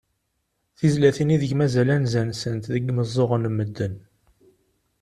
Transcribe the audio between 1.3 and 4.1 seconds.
ideg mazal anza-nsent deg yimeẓẓuɣen n medden.